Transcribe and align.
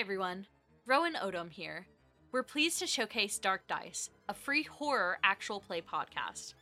everyone. 0.00 0.46
Rowan 0.86 1.12
Odom 1.12 1.50
here. 1.50 1.86
We're 2.32 2.42
pleased 2.42 2.78
to 2.78 2.86
showcase 2.86 3.38
Dark 3.38 3.68
Dice, 3.68 4.08
a 4.30 4.32
free 4.32 4.62
horror 4.62 5.18
actual 5.22 5.60
play 5.60 5.82
podcast. 5.82 6.54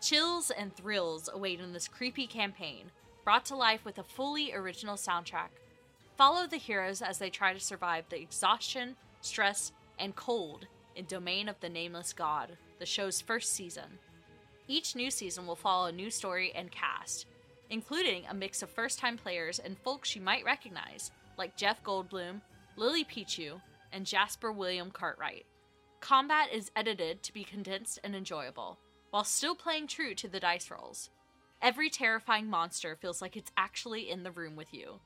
Chills 0.00 0.50
and 0.50 0.74
thrills 0.74 1.28
await 1.30 1.60
in 1.60 1.74
this 1.74 1.88
creepy 1.88 2.26
campaign, 2.26 2.90
brought 3.22 3.44
to 3.46 3.54
life 3.54 3.84
with 3.84 3.98
a 3.98 4.02
fully 4.02 4.54
original 4.54 4.96
soundtrack. 4.96 5.50
Follow 6.16 6.46
the 6.46 6.56
heroes 6.56 7.02
as 7.02 7.18
they 7.18 7.28
try 7.28 7.52
to 7.52 7.60
survive 7.60 8.06
the 8.08 8.18
exhaustion, 8.18 8.96
stress, 9.20 9.72
and 9.98 10.16
cold 10.16 10.66
in 10.94 11.04
Domain 11.04 11.50
of 11.50 11.60
the 11.60 11.68
Nameless 11.68 12.14
God, 12.14 12.56
the 12.78 12.86
show's 12.86 13.20
first 13.20 13.52
season. 13.52 13.98
Each 14.68 14.96
new 14.96 15.10
season 15.10 15.46
will 15.46 15.54
follow 15.54 15.88
a 15.88 15.92
new 15.92 16.10
story 16.10 16.50
and 16.56 16.70
cast, 16.70 17.26
including 17.68 18.24
a 18.26 18.32
mix 18.32 18.62
of 18.62 18.70
first 18.70 18.98
time 18.98 19.18
players 19.18 19.58
and 19.58 19.76
folks 19.76 20.16
you 20.16 20.22
might 20.22 20.46
recognize, 20.46 21.10
like 21.36 21.58
Jeff 21.58 21.82
Goldblum, 21.84 22.40
Lily 22.76 23.04
Pichu, 23.04 23.60
and 23.92 24.04
Jasper 24.04 24.52
William 24.52 24.90
Cartwright. 24.90 25.46
Combat 26.00 26.48
is 26.52 26.70
edited 26.76 27.22
to 27.22 27.32
be 27.32 27.42
condensed 27.42 27.98
and 28.04 28.14
enjoyable, 28.14 28.78
while 29.10 29.24
still 29.24 29.54
playing 29.54 29.86
true 29.86 30.14
to 30.14 30.28
the 30.28 30.40
dice 30.40 30.70
rolls. 30.70 31.10
Every 31.62 31.88
terrifying 31.88 32.48
monster 32.48 32.96
feels 32.96 33.22
like 33.22 33.36
it's 33.36 33.50
actually 33.56 34.10
in 34.10 34.22
the 34.22 34.30
room 34.30 34.56
with 34.56 34.74
you. 34.74 35.00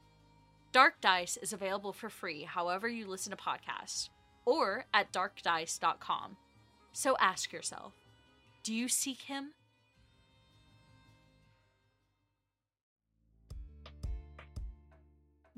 Dark 0.73 1.01
Dice 1.01 1.37
is 1.37 1.53
available 1.53 1.93
for 1.93 2.09
free 2.09 2.43
however 2.43 2.89
you 2.89 3.07
listen 3.07 3.31
to 3.31 3.37
podcasts, 3.37 4.09
or 4.45 4.87
at 4.93 5.13
darkdice.com. 5.13 6.37
So 6.93 7.17
ask 7.21 7.53
yourself 7.53 7.95
do 8.63 8.75
you 8.75 8.89
seek 8.89 9.23
him? 9.23 9.53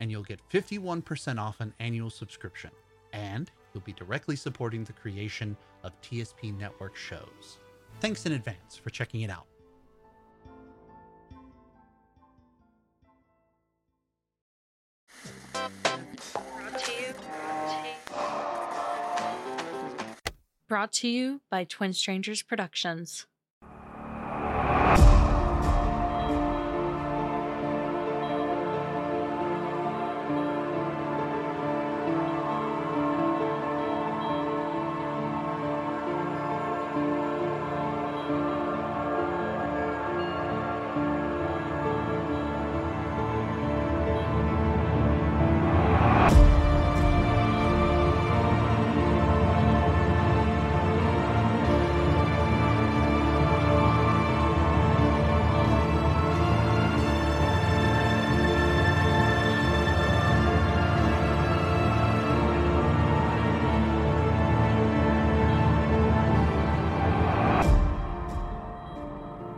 and 0.00 0.10
you'll 0.10 0.22
get 0.22 0.40
51% 0.50 1.38
off 1.38 1.60
an 1.60 1.72
annual 1.80 2.10
subscription. 2.10 2.70
And 3.12 3.50
you'll 3.72 3.82
be 3.82 3.92
directly 3.92 4.36
supporting 4.36 4.84
the 4.84 4.92
creation 4.92 5.56
of 5.82 5.92
TSP 6.02 6.56
Network 6.58 6.96
shows. 6.96 7.58
Thanks 8.00 8.26
in 8.26 8.32
advance 8.32 8.76
for 8.76 8.90
checking 8.90 9.22
it 9.22 9.30
out. 9.30 9.46
Brought 20.68 20.92
to 20.94 21.08
you 21.08 21.40
by 21.48 21.62
Twin 21.62 21.92
Strangers 21.92 22.42
Productions. 22.42 23.26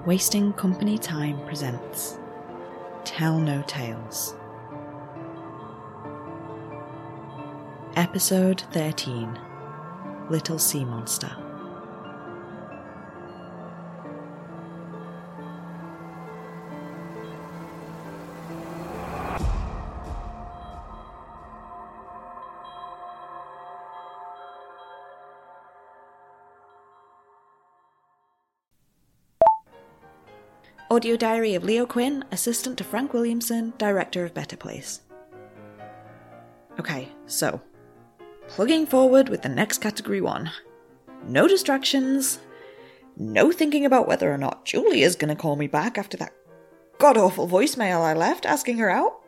Wasting 0.09 0.55
Company 0.55 0.97
Time 0.97 1.39
presents 1.45 2.19
Tell 3.05 3.39
No 3.39 3.63
Tales. 3.67 4.35
Episode 7.95 8.63
13 8.73 9.39
Little 10.31 10.59
Sea 10.59 10.87
Monster. 10.87 11.48
Audio 30.91 31.17
Diary 31.17 31.55
of 31.55 31.65
Leo 31.65 31.85
Quinn, 31.87 32.25
Assistant 32.33 32.79
to 32.79 32.85
Frank 32.85 33.13
Williamson, 33.13 33.75
Director 33.79 34.25
of 34.25 34.35
Better 34.35 34.57
Place. 34.57 35.03
Okay, 36.81 37.09
so, 37.27 37.61
plugging 38.47 38.87
forward 38.87 39.29
with 39.29 39.43
the 39.43 39.49
next 39.49 39.79
category 39.79 40.21
one. 40.21 40.51
No 41.27 41.47
distractions, 41.47 42.39
no 43.17 43.53
thinking 43.53 43.85
about 43.85 44.09
whether 44.09 44.33
or 44.33 44.39
not 44.39 44.65
Julia's 44.65 45.17
gonna 45.17 45.37
call 45.37 45.57
me 45.57 45.67
back 45.67 45.99
after 45.99 46.17
that 46.17 46.33
god 46.99 47.17
awful 47.17 47.49
voicemail 47.49 48.01
I 48.01 48.13
left 48.13 48.45
asking 48.45 48.79
her 48.79 48.91
out. 48.91 49.21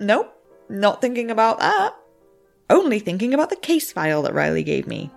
Nope, 0.00 0.34
not 0.68 1.00
thinking 1.00 1.30
about 1.30 1.58
that. 1.60 1.94
Only 2.68 2.98
thinking 2.98 3.32
about 3.32 3.50
the 3.50 3.56
case 3.56 3.92
file 3.92 4.22
that 4.22 4.34
Riley 4.34 4.64
gave 4.64 4.86
me. 4.86 5.10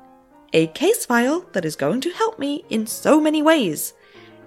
A 0.53 0.67
case 0.67 1.05
file 1.05 1.45
that 1.53 1.65
is 1.65 1.75
going 1.75 2.01
to 2.01 2.11
help 2.11 2.37
me 2.37 2.63
in 2.69 2.85
so 2.85 3.19
many 3.19 3.41
ways. 3.41 3.93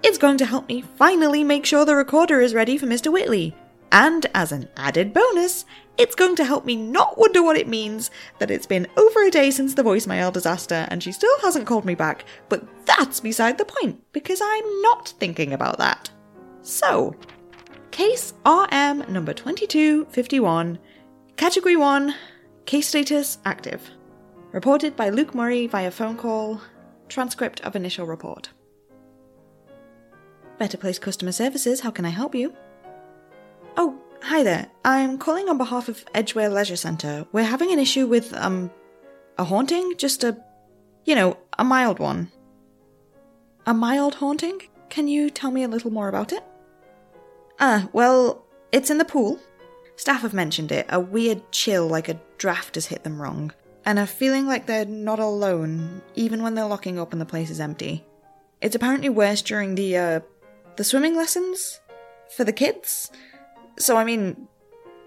It's 0.01 0.17
going 0.17 0.37
to 0.37 0.45
help 0.45 0.67
me 0.69 0.81
finally 0.81 1.43
make 1.43 1.65
sure 1.65 1.83
the 1.83 1.95
recorder 1.95 2.39
is 2.39 2.53
ready 2.53 2.77
for 2.77 2.85
Mr. 2.85 3.11
Whitley. 3.11 3.53
And 3.91 4.25
as 4.33 4.51
an 4.51 4.69
added 4.77 5.13
bonus, 5.13 5.65
it's 5.97 6.15
going 6.15 6.35
to 6.37 6.45
help 6.45 6.65
me 6.65 6.75
not 6.75 7.17
wonder 7.17 7.43
what 7.43 7.57
it 7.57 7.67
means 7.67 8.09
that 8.37 8.51
it's 8.51 8.65
been 8.65 8.87
over 8.95 9.25
a 9.25 9.31
day 9.31 9.51
since 9.51 9.73
the 9.73 9.83
voicemail 9.83 10.31
disaster 10.31 10.87
and 10.89 11.03
she 11.03 11.11
still 11.11 11.37
hasn't 11.41 11.67
called 11.67 11.85
me 11.85 11.95
back, 11.95 12.23
but 12.47 12.63
that's 12.85 13.19
beside 13.19 13.57
the 13.57 13.65
point 13.65 14.01
because 14.13 14.39
I'm 14.41 14.81
not 14.81 15.09
thinking 15.19 15.53
about 15.53 15.77
that. 15.79 16.09
So, 16.61 17.15
Case 17.91 18.33
RM 18.45 19.11
number 19.11 19.33
2251, 19.33 20.79
Category 21.35 21.75
1, 21.75 22.15
Case 22.65 22.87
status 22.87 23.39
active. 23.43 23.89
Reported 24.51 24.95
by 24.95 25.09
Luke 25.09 25.35
Murray 25.35 25.67
via 25.67 25.91
phone 25.91 26.15
call. 26.15 26.61
Transcript 27.09 27.59
of 27.61 27.75
initial 27.75 28.05
report. 28.05 28.49
Better 30.59 30.77
Place 30.77 30.99
Customer 30.99 31.31
Services, 31.31 31.79
how 31.79 31.89
can 31.89 32.03
I 32.05 32.09
help 32.09 32.35
you? 32.35 32.53
Oh, 33.77 33.97
hi 34.21 34.43
there. 34.43 34.67
I'm 34.83 35.17
calling 35.17 35.47
on 35.47 35.57
behalf 35.57 35.87
of 35.87 36.03
Edgware 36.13 36.49
Leisure 36.49 36.75
Centre. 36.75 37.25
We're 37.31 37.45
having 37.45 37.71
an 37.71 37.79
issue 37.79 38.05
with, 38.05 38.33
um, 38.33 38.69
a 39.37 39.45
haunting? 39.45 39.93
Just 39.97 40.25
a, 40.25 40.37
you 41.05 41.15
know, 41.15 41.37
a 41.57 41.63
mild 41.63 41.97
one. 41.97 42.29
A 43.65 43.73
mild 43.73 44.15
haunting? 44.15 44.59
Can 44.89 45.07
you 45.07 45.29
tell 45.29 45.49
me 45.49 45.63
a 45.63 45.67
little 45.69 45.91
more 45.91 46.09
about 46.09 46.33
it? 46.33 46.43
Ah, 47.61 47.87
well, 47.93 48.45
it's 48.73 48.89
in 48.89 48.97
the 48.97 49.05
pool. 49.05 49.39
Staff 49.95 50.23
have 50.23 50.33
mentioned 50.33 50.73
it. 50.73 50.85
A 50.89 50.99
weird 50.99 51.53
chill, 51.53 51.87
like 51.87 52.09
a 52.09 52.19
draft, 52.37 52.75
has 52.75 52.87
hit 52.87 53.05
them 53.05 53.21
wrong. 53.21 53.53
And 53.85 53.97
a 53.97 54.05
feeling 54.05 54.45
like 54.45 54.65
they're 54.65 54.83
not 54.83 55.19
alone, 55.19 56.01
even 56.15 56.43
when 56.43 56.55
they're 56.55 56.65
locking 56.65 56.99
up 56.99 57.13
and 57.13 57.21
the 57.21 57.25
place 57.25 57.49
is 57.49 57.61
empty. 57.61 58.05
It's 58.61 58.75
apparently 58.75 59.07
worse 59.07 59.41
during 59.41 59.75
the, 59.75 59.95
uh, 59.95 60.19
the 60.79 60.83
swimming 60.85 61.13
lessons 61.13 61.81
for 62.29 62.45
the 62.45 62.53
kids. 62.53 63.11
So, 63.77 63.97
I 63.97 64.05
mean, 64.05 64.47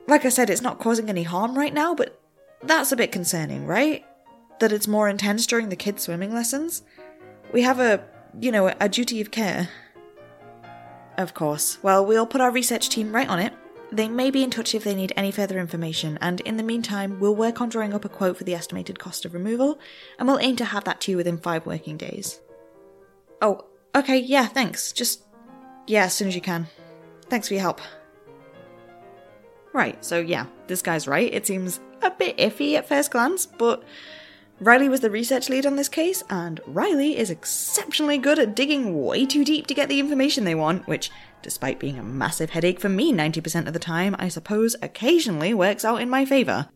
like 0.07 0.27
I 0.27 0.29
said, 0.29 0.51
it's 0.51 0.61
not 0.61 0.79
causing 0.79 1.09
any 1.09 1.23
harm 1.23 1.57
right 1.57 1.73
now, 1.73 1.95
but 1.95 2.21
that's 2.63 2.93
a 2.93 2.97
bit 2.97 3.11
concerning, 3.11 3.67
right? 3.67 4.05
That 4.61 4.71
it's 4.71 4.87
more 4.87 5.09
intense 5.09 5.47
during 5.47 5.71
the 5.71 5.77
kids' 5.77 6.03
swimming 6.03 6.35
lessons. 6.35 6.83
We 7.55 7.63
have 7.63 7.81
a, 7.81 8.05
you 8.39 8.53
know, 8.53 8.75
a 8.79 8.87
duty 8.87 9.23
of 9.23 9.31
care. 9.31 9.71
Of 11.17 11.33
course. 11.33 11.83
Well, 11.83 12.05
we'll 12.05 12.27
put 12.27 12.43
our 12.43 12.51
research 12.51 12.91
team 12.91 13.15
right 13.15 13.29
on 13.29 13.39
it. 13.39 13.55
They 13.91 14.11
may 14.11 14.31
be 14.31 14.45
in 14.45 14.51
touch 14.51 14.75
if 14.75 14.85
they 14.85 14.95
need 14.95 15.15
any 15.17 15.31
further 15.31 15.59
information, 15.59 16.19
and 16.21 16.43
in 16.43 16.59
the 16.59 16.63
meantime, 16.63 17.19
we'll 17.19 17.35
work 17.35 17.63
on 17.63 17.71
drawing 17.71 17.95
up 17.95 18.05
a 18.05 18.11
quote 18.11 18.37
for 18.37 18.45
the 18.45 18.55
estimated 18.55 18.99
cost 18.99 19.25
of 19.25 19.33
removal, 19.33 19.79
and 20.19 20.29
we'll 20.29 20.39
aim 20.39 20.57
to 20.57 20.67
have 20.67 20.85
that 20.85 21.01
to 21.01 21.13
you 21.13 21.17
within 21.17 21.39
five 21.39 21.65
working 21.65 21.97
days. 21.97 22.43
Oh, 23.41 23.65
okay, 23.95 24.19
yeah, 24.19 24.47
thanks. 24.47 24.93
Just 24.93 25.23
yeah, 25.87 26.05
as 26.05 26.15
soon 26.15 26.29
as 26.29 26.35
you 26.35 26.41
can. 26.41 26.67
Thanks 27.29 27.49
for 27.49 27.55
your 27.55 27.63
help. 27.63 27.81
Right, 29.73 30.03
so 30.05 30.21
yeah, 30.21 30.47
this 30.67 30.83
guy's 30.83 31.09
right. 31.09 31.33
It 31.33 31.47
seems 31.47 31.81
a 32.03 32.11
bit 32.11 32.37
iffy 32.37 32.75
at 32.75 32.89
first 32.89 33.11
glance, 33.11 33.47
but 33.47 33.83
Riley 34.61 34.89
was 34.89 35.01
the 35.01 35.11
research 35.11 35.49
lead 35.49 35.67
on 35.67 35.77
this 35.77 35.89
case, 35.89 36.23
and 36.31 36.61
Riley 36.67 37.17
is 37.17 37.31
exceptionally 37.31 38.19
good 38.19 38.39
at 38.39 38.55
digging 38.55 39.03
way 39.05 39.27
too 39.27 39.45
deep 39.45 39.67
to 39.67 39.75
get 39.75 39.89
the 39.89 39.99
information 39.99 40.45
they 40.45 40.55
want, 40.55 40.87
which, 40.87 41.11
despite 41.43 41.81
being 41.81 41.99
a 41.99 42.03
massive 42.05 42.51
headache 42.51 42.79
for 42.79 42.89
me 42.89 43.13
90% 43.13 43.67
of 43.67 43.73
the 43.73 43.79
time, 43.79 44.15
I 44.19 44.29
suppose 44.29 44.77
occasionally 44.81 45.53
works 45.53 45.85
out 45.85 46.01
in 46.01 46.09
my 46.09 46.25
favour. 46.25 46.69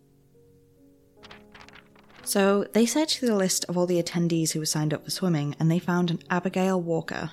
So, 2.25 2.65
they 2.73 2.87
searched 2.87 3.21
the 3.21 3.37
list 3.37 3.65
of 3.69 3.79
all 3.79 3.87
the 3.87 4.03
attendees 4.03 4.51
who 4.53 4.59
were 4.59 4.67
signed 4.67 4.93
up 4.93 5.05
for 5.05 5.11
swimming, 5.13 5.55
and 5.61 5.71
they 5.71 5.79
found 5.79 6.11
an 6.11 6.19
Abigail 6.29 6.81
Walker, 6.81 7.31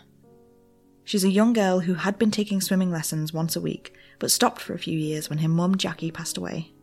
She's 1.05 1.23
a 1.23 1.29
young 1.29 1.53
girl 1.53 1.81
who 1.81 1.95
had 1.95 2.17
been 2.17 2.31
taking 2.31 2.61
swimming 2.61 2.91
lessons 2.91 3.33
once 3.33 3.55
a 3.55 3.61
week, 3.61 3.94
but 4.19 4.31
stopped 4.31 4.61
for 4.61 4.73
a 4.73 4.79
few 4.79 4.97
years 4.97 5.29
when 5.29 5.39
her 5.39 5.50
mum 5.50 5.77
Jackie 5.77 6.11
passed 6.11 6.38
away. 6.38 6.73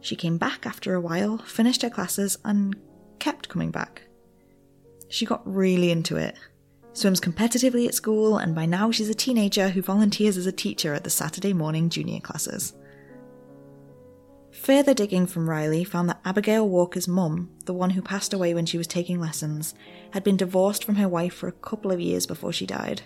She 0.00 0.14
came 0.14 0.38
back 0.38 0.66
after 0.66 0.94
a 0.94 1.00
while, 1.00 1.38
finished 1.38 1.82
her 1.82 1.90
classes, 1.90 2.38
and 2.44 2.76
kept 3.18 3.48
coming 3.48 3.70
back. 3.70 4.02
She 5.08 5.26
got 5.26 5.42
really 5.44 5.90
into 5.90 6.16
it. 6.16 6.36
Swims 6.92 7.20
competitively 7.20 7.86
at 7.86 7.94
school, 7.94 8.38
and 8.38 8.54
by 8.54 8.66
now 8.66 8.90
she's 8.90 9.08
a 9.08 9.14
teenager 9.14 9.68
who 9.68 9.82
volunteers 9.82 10.36
as 10.36 10.46
a 10.46 10.52
teacher 10.52 10.94
at 10.94 11.04
the 11.04 11.10
Saturday 11.10 11.52
morning 11.52 11.88
junior 11.88 12.20
classes. 12.20 12.74
Further 14.62 14.92
digging 14.92 15.26
from 15.26 15.48
Riley 15.48 15.84
found 15.84 16.08
that 16.08 16.20
Abigail 16.24 16.68
Walker's 16.68 17.08
mum, 17.08 17.50
the 17.64 17.72
one 17.72 17.90
who 17.90 18.02
passed 18.02 18.34
away 18.34 18.52
when 18.52 18.66
she 18.66 18.76
was 18.76 18.86
taking 18.86 19.20
lessons, 19.20 19.74
had 20.12 20.24
been 20.24 20.36
divorced 20.36 20.84
from 20.84 20.96
her 20.96 21.08
wife 21.08 21.32
for 21.32 21.48
a 21.48 21.52
couple 21.52 21.90
of 21.90 22.00
years 22.00 22.26
before 22.26 22.52
she 22.52 22.66
died. 22.66 23.02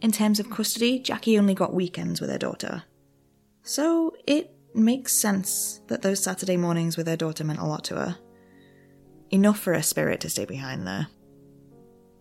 In 0.00 0.12
terms 0.12 0.40
of 0.40 0.48
custody, 0.48 0.98
Jackie 0.98 1.38
only 1.38 1.52
got 1.52 1.74
weekends 1.74 2.20
with 2.20 2.30
her 2.30 2.38
daughter. 2.38 2.84
So 3.62 4.16
it 4.26 4.54
makes 4.72 5.12
sense 5.12 5.80
that 5.88 6.00
those 6.00 6.22
Saturday 6.22 6.56
mornings 6.56 6.96
with 6.96 7.06
her 7.06 7.16
daughter 7.16 7.44
meant 7.44 7.58
a 7.58 7.66
lot 7.66 7.84
to 7.84 7.96
her. 7.96 8.18
Enough 9.30 9.58
for 9.58 9.74
her 9.74 9.82
spirit 9.82 10.20
to 10.20 10.30
stay 10.30 10.46
behind 10.46 10.86
there. 10.86 11.08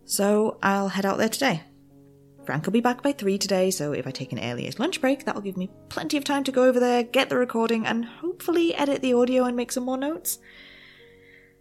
So 0.03 0.57
I'll 0.61 0.89
head 0.89 1.05
out 1.05 1.19
there 1.19 1.29
today. 1.29 1.63
Frank 2.49 2.65
will 2.65 2.73
be 2.73 2.81
back 2.81 3.03
by 3.03 3.11
three 3.11 3.37
today, 3.37 3.69
so 3.69 3.91
if 3.91 4.07
I 4.07 4.09
take 4.09 4.31
an 4.31 4.39
earliest 4.39 4.79
lunch 4.79 5.01
break, 5.01 5.23
that'll 5.23 5.39
give 5.39 5.55
me 5.55 5.69
plenty 5.89 6.17
of 6.17 6.23
time 6.23 6.43
to 6.45 6.51
go 6.51 6.63
over 6.63 6.79
there, 6.79 7.03
get 7.03 7.29
the 7.29 7.37
recording, 7.37 7.85
and 7.85 8.03
hopefully 8.03 8.73
edit 8.73 9.03
the 9.03 9.13
audio 9.13 9.43
and 9.43 9.55
make 9.55 9.71
some 9.71 9.83
more 9.83 9.99
notes. 9.99 10.39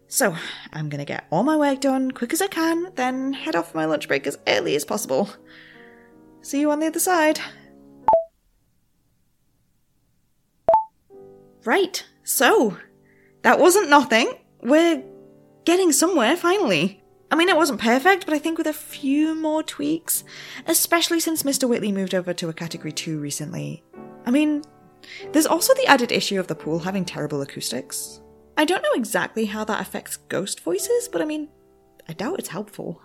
So, 0.07 0.35
I'm 0.73 0.89
gonna 0.89 1.05
get 1.05 1.27
all 1.31 1.43
my 1.43 1.59
work 1.59 1.83
done 1.83 2.11
quick 2.13 2.33
as 2.33 2.41
I 2.41 2.47
can, 2.47 2.91
then 2.95 3.35
head 3.35 3.55
off 3.55 3.75
my 3.75 3.85
lunch 3.85 4.09
break 4.09 4.27
as 4.27 4.39
early 4.47 4.75
as 4.77 4.87
possible. 4.87 5.29
See 6.41 6.61
you 6.61 6.71
on 6.71 6.81
the 6.81 6.87
other 6.87 7.01
side. 7.01 7.39
Right, 11.67 12.03
so, 12.25 12.79
that 13.43 13.61
wasn't 13.61 13.91
nothing. 13.91 14.33
We're 14.63 15.05
getting 15.67 15.93
somewhere 15.93 16.35
finally. 16.35 16.98
I 17.31 17.37
mean, 17.37 17.49
it 17.49 17.57
wasn't 17.57 17.81
perfect, 17.81 18.25
but 18.25 18.35
I 18.35 18.39
think 18.39 18.57
with 18.57 18.67
a 18.67 18.73
few 18.73 19.35
more 19.35 19.63
tweaks, 19.63 20.25
especially 20.67 21.21
since 21.21 21.43
Mr. 21.43 21.69
Whitley 21.69 21.93
moved 21.93 22.15
over 22.15 22.33
to 22.33 22.49
a 22.49 22.55
Category 22.55 22.93
2 22.93 23.19
recently. 23.19 23.83
I 24.25 24.31
mean, 24.31 24.63
there's 25.33 25.47
also 25.47 25.75
the 25.75 25.87
added 25.87 26.11
issue 26.11 26.41
of 26.41 26.47
the 26.47 26.55
pool 26.55 26.79
having 26.79 27.05
terrible 27.05 27.43
acoustics. 27.43 28.21
I 28.57 28.65
don't 28.65 28.83
know 28.83 28.95
exactly 28.95 29.45
how 29.45 29.65
that 29.65 29.81
affects 29.81 30.17
ghost 30.17 30.61
voices, 30.61 31.09
but 31.09 31.21
I 31.21 31.27
mean, 31.27 31.49
I 32.09 32.15
doubt 32.15 32.39
it's 32.39 32.49
helpful. 32.49 33.01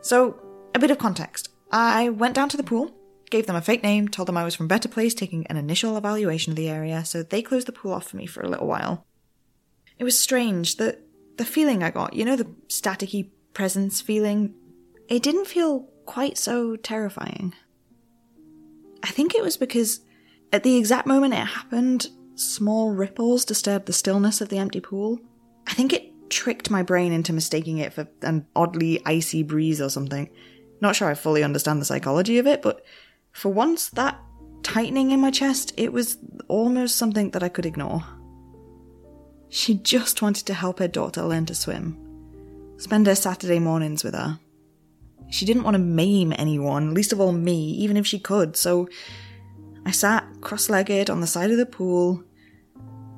So, 0.00 0.40
a 0.74 0.78
bit 0.78 0.90
of 0.90 0.98
context. 0.98 1.48
I 1.72 2.10
went 2.10 2.34
down 2.34 2.48
to 2.50 2.56
the 2.56 2.62
pool, 2.62 2.94
gave 3.30 3.46
them 3.46 3.56
a 3.56 3.60
fake 3.60 3.82
name, 3.82 4.08
told 4.08 4.28
them 4.28 4.36
I 4.36 4.44
was 4.44 4.54
from 4.54 4.68
Better 4.68 4.88
Place 4.88 5.14
taking 5.14 5.46
an 5.48 5.56
initial 5.56 5.96
evaluation 5.96 6.52
of 6.52 6.56
the 6.56 6.68
area, 6.68 7.04
so 7.04 7.22
they 7.22 7.42
closed 7.42 7.66
the 7.66 7.72
pool 7.72 7.92
off 7.92 8.06
for 8.06 8.16
me 8.16 8.26
for 8.26 8.42
a 8.42 8.48
little 8.48 8.66
while. 8.66 9.04
It 9.98 10.04
was 10.04 10.18
strange 10.18 10.76
that 10.76 11.00
the 11.36 11.44
feeling 11.44 11.82
I 11.82 11.90
got, 11.90 12.14
you 12.14 12.24
know, 12.24 12.36
the 12.36 12.46
staticky 12.68 13.30
presence 13.52 14.00
feeling, 14.00 14.54
it 15.08 15.22
didn't 15.22 15.46
feel 15.46 15.88
quite 16.06 16.38
so 16.38 16.76
terrifying. 16.76 17.54
I 19.02 19.08
think 19.08 19.34
it 19.34 19.42
was 19.42 19.56
because 19.56 20.00
at 20.52 20.62
the 20.62 20.76
exact 20.76 21.06
moment 21.06 21.34
it 21.34 21.38
happened, 21.38 22.08
small 22.36 22.92
ripples 22.92 23.44
disturbed 23.44 23.86
the 23.86 23.92
stillness 23.92 24.40
of 24.40 24.48
the 24.48 24.58
empty 24.58 24.80
pool. 24.80 25.18
I 25.66 25.74
think 25.74 25.92
it 25.92 26.30
tricked 26.30 26.70
my 26.70 26.82
brain 26.82 27.12
into 27.12 27.32
mistaking 27.32 27.78
it 27.78 27.92
for 27.92 28.08
an 28.22 28.46
oddly 28.56 29.00
icy 29.04 29.42
breeze 29.42 29.80
or 29.80 29.90
something. 29.90 30.30
Not 30.80 30.96
sure 30.96 31.08
I 31.08 31.14
fully 31.14 31.42
understand 31.42 31.80
the 31.80 31.86
psychology 31.86 32.38
of 32.38 32.46
it, 32.46 32.62
but 32.62 32.84
for 33.32 33.50
once, 33.50 33.88
that 33.90 34.18
tightening 34.62 35.10
in 35.10 35.20
my 35.20 35.30
chest, 35.30 35.72
it 35.76 35.92
was 35.92 36.18
almost 36.48 36.96
something 36.96 37.30
that 37.30 37.42
I 37.42 37.48
could 37.48 37.66
ignore. 37.66 38.04
She 39.54 39.74
just 39.74 40.20
wanted 40.20 40.46
to 40.46 40.52
help 40.54 40.80
her 40.80 40.88
daughter 40.88 41.22
learn 41.22 41.46
to 41.46 41.54
swim, 41.54 41.96
spend 42.76 43.06
her 43.06 43.14
Saturday 43.14 43.60
mornings 43.60 44.02
with 44.02 44.12
her. 44.12 44.40
She 45.30 45.46
didn't 45.46 45.62
want 45.62 45.76
to 45.76 45.78
maim 45.78 46.34
anyone, 46.36 46.92
least 46.92 47.12
of 47.12 47.20
all 47.20 47.30
me, 47.30 47.70
even 47.74 47.96
if 47.96 48.04
she 48.04 48.18
could, 48.18 48.56
so 48.56 48.88
I 49.86 49.92
sat 49.92 50.26
cross 50.40 50.68
legged 50.68 51.08
on 51.08 51.20
the 51.20 51.28
side 51.28 51.52
of 51.52 51.56
the 51.56 51.66
pool, 51.66 52.24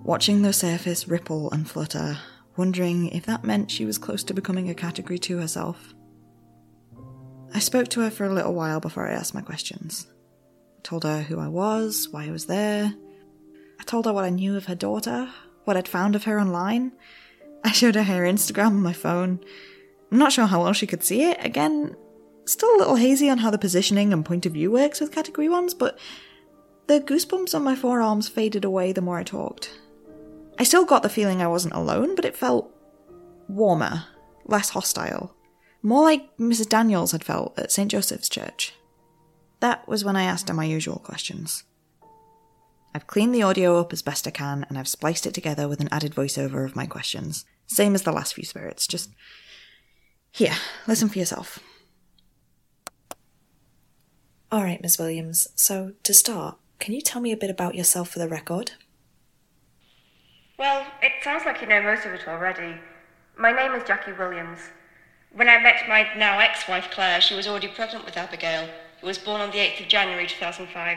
watching 0.03 0.43
the 0.43 0.53
surface 0.53 1.09
ripple 1.09 1.51
and 1.53 1.67
flutter, 1.67 2.19
wondering 2.59 3.09
if 3.09 3.25
that 3.25 3.43
meant 3.43 3.71
she 3.71 3.87
was 3.87 3.97
close 3.97 4.23
to 4.25 4.35
becoming 4.35 4.69
a 4.69 4.75
category 4.75 5.19
2 5.19 5.39
herself. 5.39 5.95
I 7.55 7.61
spoke 7.61 7.89
to 7.89 8.01
her 8.01 8.11
for 8.11 8.27
a 8.27 8.35
little 8.35 8.53
while 8.53 8.81
before 8.81 9.09
I 9.09 9.15
asked 9.15 9.33
my 9.33 9.41
questions. 9.41 10.07
I 10.77 10.83
told 10.83 11.05
her 11.05 11.23
who 11.23 11.41
I 11.41 11.49
was, 11.49 12.11
why 12.11 12.27
I 12.27 12.31
was 12.31 12.45
there. 12.45 12.95
I 13.81 13.85
told 13.85 14.05
her 14.05 14.13
what 14.13 14.25
I 14.25 14.31
knew 14.31 14.55
of 14.55 14.67
her 14.67 14.75
daughter, 14.75 15.31
what 15.67 15.77
I'd 15.77 15.89
found 15.89 16.17
of 16.17 16.25
her 16.25 16.41
online. 16.41 16.93
I 17.63 17.73
showed 17.73 17.97
her 17.97 18.05
her 18.05 18.23
Instagram 18.23 18.69
on 18.69 18.83
my 18.83 18.93
phone. 18.93 19.41
I'm 20.11 20.19
not 20.19 20.33
sure 20.33 20.47
how 20.47 20.63
well 20.63 20.73
she 20.73 20.87
could 20.87 21.03
see 21.03 21.23
it. 21.25 21.37
Again, 21.45 21.97
still 22.45 22.75
a 22.77 22.79
little 22.79 22.97
hazy 22.97 23.29
on 23.29 23.39
how 23.39 23.51
the 23.51 23.59
positioning 23.59 24.13
and 24.13 24.25
point 24.25 24.47
of 24.47 24.53
view 24.53 24.71
works 24.71 25.01
with 25.01 25.13
category 25.13 25.49
ones, 25.49 25.75
but 25.75 25.99
the 26.87 27.01
goosebumps 27.01 27.55
on 27.55 27.65
my 27.65 27.75
forearms 27.75 28.29
faded 28.29 28.65
away 28.65 28.93
the 28.93 29.01
more 29.01 29.19
I 29.19 29.25
talked. 29.25 29.79
I 30.59 30.63
still 30.63 30.85
got 30.85 31.03
the 31.03 31.09
feeling 31.09 31.43
I 31.43 31.49
wasn't 31.49 31.75
alone, 31.75 32.15
but 32.15 32.25
it 32.25 32.37
felt 32.37 32.73
warmer, 33.49 34.05
less 34.47 34.71
hostile. 34.71 35.35
More 35.83 36.03
like 36.03 36.37
Mrs. 36.39 36.69
Daniels 36.69 37.13
had 37.13 37.25
felt 37.25 37.59
at 37.59 37.73
St. 37.73 37.91
Joseph's 37.91 38.29
Church. 38.29 38.75
That 39.61 39.87
was 39.89 40.05
when 40.05 40.17
I 40.17 40.25
asked 40.25 40.49
her 40.49 40.55
my 40.55 40.65
usual 40.65 40.99
questions. 40.99 41.65
I've 42.97 43.07
cleaned 43.07 43.35
the 43.35 43.43
audio 43.43 43.79
up 43.79 43.93
as 43.93 44.01
best 44.01 44.27
I 44.27 44.31
can 44.31 44.65
and 44.71 44.79
I've 44.79 44.89
spliced 44.89 45.27
it 45.27 45.35
together 45.35 45.69
with 45.69 45.83
an 45.83 45.89
added 45.93 46.15
voiceover 46.15 46.65
of 46.65 46.75
my 46.75 46.87
questions. 46.87 47.45
Same 47.67 47.95
as 47.95 48.05
the 48.05 48.11
last 48.11 48.33
few 48.33 48.45
spirits, 48.45 48.87
just. 48.87 49.11
Here, 50.33 50.55
listen 50.87 51.11
for 51.11 51.19
yourself. 51.19 51.59
All 54.51 54.63
right, 54.63 54.81
Miss 54.81 54.99
Williams. 54.99 55.47
So, 55.55 55.93
to 56.05 56.15
start, 56.15 56.57
can 56.79 56.95
you 56.95 57.03
tell 57.03 57.21
me 57.21 57.33
a 57.33 57.37
bit 57.37 57.51
about 57.51 57.75
yourself 57.75 58.09
for 58.09 58.19
the 58.19 58.31
record? 58.31 58.73
Well, 60.59 60.87
it 61.03 61.23
sounds 61.23 61.45
like 61.45 61.61
you 61.61 61.67
know 61.67 61.83
most 61.83 62.07
of 62.07 62.15
it 62.15 62.27
already. 62.27 62.81
My 63.37 63.53
name 63.53 63.73
is 63.73 63.87
Jackie 63.87 64.15
Williams. 64.15 64.61
When 65.33 65.51
I 65.51 65.63
met 65.63 65.87
my 65.87 66.09
now 66.17 66.39
ex 66.39 66.67
wife 66.67 66.89
Claire, 66.91 67.21
she 67.21 67.35
was 67.35 67.47
already 67.47 67.69
pregnant 67.69 68.07
with 68.07 68.17
Abigail, 68.17 68.71
who 69.03 69.07
was 69.07 69.19
born 69.19 69.43
on 69.43 69.51
the 69.51 69.59
8th 69.59 69.83
of 69.83 69.89
January 69.89 70.27
2005. 70.27 70.97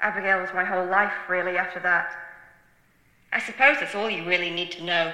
Abigail 0.00 0.40
was 0.40 0.50
my 0.54 0.64
whole 0.64 0.86
life, 0.86 1.12
really, 1.28 1.56
after 1.56 1.80
that. 1.80 2.12
I 3.32 3.40
suppose 3.40 3.76
that's 3.80 3.94
all 3.94 4.08
you 4.08 4.24
really 4.24 4.50
need 4.50 4.70
to 4.72 4.84
know. 4.84 5.12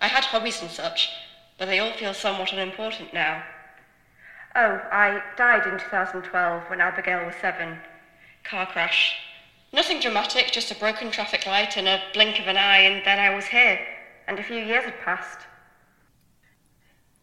I 0.00 0.08
had 0.08 0.24
hobbies 0.24 0.60
and 0.62 0.70
such, 0.70 1.10
but 1.58 1.66
they 1.66 1.78
all 1.78 1.92
feel 1.92 2.14
somewhat 2.14 2.52
unimportant 2.52 3.14
now. 3.14 3.42
Oh, 4.54 4.80
I 4.92 5.22
died 5.36 5.66
in 5.66 5.78
2012 5.78 6.70
when 6.70 6.80
Abigail 6.80 7.26
was 7.26 7.34
seven. 7.40 7.78
Car 8.44 8.66
crash. 8.66 9.16
Nothing 9.72 10.00
dramatic, 10.00 10.52
just 10.52 10.70
a 10.70 10.76
broken 10.76 11.10
traffic 11.10 11.46
light 11.46 11.76
and 11.76 11.88
a 11.88 12.00
blink 12.14 12.38
of 12.38 12.46
an 12.46 12.56
eye, 12.56 12.78
and 12.78 13.04
then 13.04 13.18
I 13.18 13.34
was 13.34 13.46
here, 13.46 13.78
and 14.26 14.38
a 14.38 14.42
few 14.42 14.56
years 14.56 14.84
had 14.84 15.00
passed. 15.00 15.40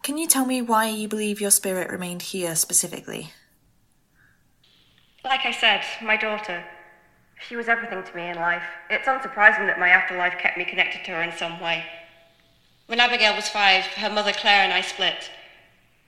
Can 0.03 0.17
you 0.17 0.27
tell 0.27 0.46
me 0.46 0.62
why 0.62 0.89
you 0.89 1.08
believe 1.08 1.39
your 1.39 1.51
spirit 1.51 1.89
remained 1.89 2.22
here 2.22 2.55
specifically? 2.55 3.32
Like 5.24 5.46
I 5.46 5.51
said, 5.51 5.84
my 6.01 6.17
daughter. 6.17 6.63
She 7.47 7.55
was 7.55 7.67
everything 7.67 8.03
to 8.03 8.15
me 8.15 8.29
in 8.29 8.35
life. 8.35 8.63
It's 8.89 9.07
unsurprising 9.07 9.67
that 9.67 9.79
my 9.79 9.89
afterlife 9.89 10.38
kept 10.38 10.57
me 10.57 10.63
connected 10.63 11.03
to 11.05 11.12
her 11.12 11.21
in 11.21 11.31
some 11.31 11.59
way. 11.59 11.83
When 12.88 13.00
Abigail 13.00 13.35
was 13.35 13.50
five, 13.50 13.83
her 13.85 14.09
mother 14.09 14.31
Claire 14.31 14.63
and 14.63 14.73
I 14.73 14.81
split. 14.81 15.29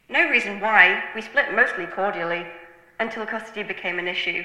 No 0.08 0.30
reason 0.30 0.60
why, 0.60 1.04
we 1.14 1.22
split 1.22 1.54
mostly 1.54 1.88
cordially, 1.88 2.46
until 3.00 3.26
custody 3.26 3.64
became 3.64 4.00
an 4.00 4.08
issue. 4.08 4.44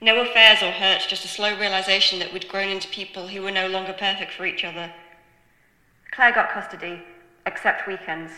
No 0.00 0.20
affairs 0.20 0.62
or 0.62 0.70
hurt, 0.70 1.06
just 1.08 1.24
a 1.24 1.28
slow 1.28 1.58
realization 1.58 2.18
that 2.18 2.32
we'd 2.32 2.48
grown 2.48 2.68
into 2.68 2.88
people 2.88 3.28
who 3.28 3.42
were 3.42 3.50
no 3.50 3.66
longer 3.66 3.92
perfect 3.92 4.32
for 4.32 4.44
each 4.44 4.64
other. 4.64 4.92
Claire 6.10 6.32
got 6.32 6.50
custody, 6.50 7.02
except 7.46 7.86
weekends. 7.86 8.32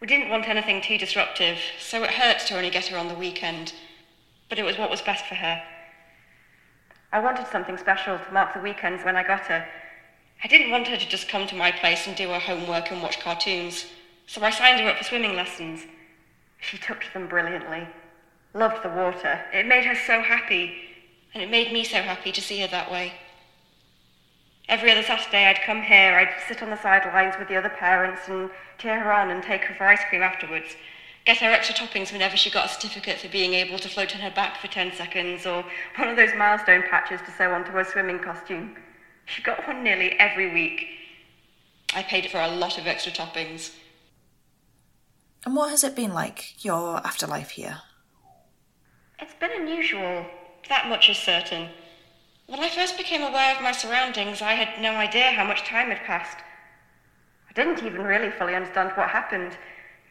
We 0.00 0.06
didn't 0.06 0.30
want 0.30 0.48
anything 0.48 0.82
too 0.82 0.98
disruptive, 0.98 1.58
so 1.78 2.02
it 2.02 2.10
hurt 2.10 2.40
to 2.46 2.56
only 2.56 2.70
get 2.70 2.86
her 2.86 2.98
on 2.98 3.08
the 3.08 3.14
weekend, 3.14 3.72
but 4.48 4.58
it 4.58 4.64
was 4.64 4.78
what 4.78 4.90
was 4.90 5.02
best 5.02 5.26
for 5.26 5.34
her. 5.36 5.62
I 7.12 7.20
wanted 7.20 7.46
something 7.46 7.76
special 7.76 8.18
to 8.18 8.32
mark 8.32 8.54
the 8.54 8.60
weekends 8.60 9.04
when 9.04 9.16
I 9.16 9.22
got 9.22 9.42
her. 9.42 9.66
I 10.42 10.48
didn't 10.48 10.70
want 10.70 10.88
her 10.88 10.96
to 10.96 11.08
just 11.08 11.28
come 11.28 11.46
to 11.46 11.54
my 11.54 11.70
place 11.70 12.06
and 12.06 12.16
do 12.16 12.30
her 12.30 12.38
homework 12.38 12.90
and 12.90 13.02
watch 13.02 13.20
cartoons 13.20 13.86
so 14.26 14.42
I 14.42 14.50
signed 14.50 14.80
her 14.80 14.88
up 14.88 14.96
for 14.96 15.04
swimming 15.04 15.36
lessons. 15.36 15.82
She 16.58 16.78
took 16.78 17.02
to 17.02 17.12
them 17.12 17.26
brilliantly, 17.26 17.86
loved 18.54 18.82
the 18.82 18.88
water. 18.88 19.44
It 19.52 19.66
made 19.66 19.84
her 19.84 19.94
so 19.94 20.22
happy, 20.22 20.72
and 21.34 21.42
it 21.42 21.50
made 21.50 21.72
me 21.72 21.84
so 21.84 22.00
happy 22.00 22.32
to 22.32 22.40
see 22.40 22.60
her 22.60 22.68
that 22.68 22.90
way. 22.90 23.12
Every 24.68 24.90
other 24.90 25.02
Saturday 25.02 25.46
I'd 25.46 25.60
come 25.66 25.82
here, 25.82 26.14
I'd 26.14 26.48
sit 26.48 26.62
on 26.62 26.70
the 26.70 26.80
sidelines 26.80 27.34
with 27.38 27.48
the 27.48 27.56
other 27.56 27.68
parents 27.68 28.22
and 28.28 28.48
cheer 28.78 29.00
her 29.00 29.12
on 29.12 29.30
and 29.30 29.42
take 29.42 29.64
her 29.64 29.74
for 29.74 29.86
ice 29.86 30.02
cream 30.08 30.22
afterwards. 30.22 30.76
Get 31.24 31.38
her 31.38 31.50
extra 31.50 31.74
toppings 31.74 32.12
whenever 32.12 32.36
she 32.36 32.50
got 32.50 32.66
a 32.66 32.68
certificate 32.68 33.18
for 33.18 33.28
being 33.28 33.54
able 33.54 33.78
to 33.78 33.88
float 33.88 34.14
on 34.14 34.20
her 34.22 34.30
back 34.30 34.58
for 34.58 34.66
10 34.66 34.92
seconds 34.94 35.46
or 35.46 35.64
one 35.96 36.08
of 36.08 36.16
those 36.16 36.34
milestone 36.36 36.82
patches 36.90 37.20
to 37.22 37.30
sew 37.30 37.52
onto 37.52 37.70
her 37.70 37.84
swimming 37.84 38.18
costume. 38.18 38.76
She 39.26 39.42
got 39.42 39.66
one 39.66 39.84
nearly 39.84 40.18
every 40.18 40.52
week. 40.52 40.86
I 41.94 42.02
paid 42.02 42.28
for 42.30 42.40
a 42.40 42.48
lot 42.48 42.76
of 42.76 42.86
extra 42.88 43.12
toppings. 43.12 43.72
And 45.44 45.54
what 45.54 45.70
has 45.70 45.84
it 45.84 45.94
been 45.94 46.12
like, 46.12 46.64
your 46.64 46.96
afterlife 47.06 47.50
here? 47.50 47.78
It's 49.20 49.34
been 49.34 49.50
unusual, 49.54 50.26
that 50.68 50.88
much 50.88 51.08
is 51.08 51.18
certain. 51.18 51.68
When 52.46 52.60
I 52.60 52.68
first 52.68 52.96
became 52.96 53.22
aware 53.22 53.54
of 53.54 53.62
my 53.62 53.72
surroundings, 53.72 54.42
I 54.42 54.54
had 54.54 54.82
no 54.82 54.92
idea 54.92 55.30
how 55.30 55.44
much 55.44 55.64
time 55.64 55.88
had 55.88 56.04
passed. 56.04 56.38
I 57.48 57.52
didn't 57.52 57.84
even 57.84 58.02
really 58.02 58.30
fully 58.30 58.54
understand 58.54 58.92
what 58.94 59.10
happened. 59.10 59.56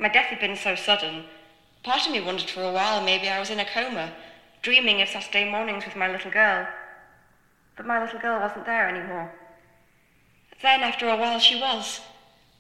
My 0.02 0.10
death 0.10 0.26
had 0.26 0.40
been 0.40 0.56
so 0.56 0.74
sudden. 0.74 1.26
Part 1.84 2.08
of 2.08 2.12
me 2.12 2.20
wondered 2.20 2.50
for 2.50 2.64
a 2.64 2.72
while 2.72 3.04
maybe 3.04 3.30
I 3.30 3.40
was 3.40 3.52
in 3.52 3.60
a 3.60 3.66
coma, 3.66 4.12
dreaming 4.64 5.00
of 5.00 5.10
Saturday 5.10 5.48
mornings 5.48 5.86
with 5.86 5.96
my 5.96 6.12
little 6.12 6.32
girl. 6.32 6.68
But 7.78 7.86
my 7.86 8.02
little 8.02 8.20
girl 8.20 8.40
wasn't 8.40 8.66
there 8.66 8.90
anymore. 8.90 9.32
Then, 10.64 10.82
after 10.82 11.08
a 11.08 11.16
while, 11.16 11.38
she 11.38 11.56
was. 11.56 12.02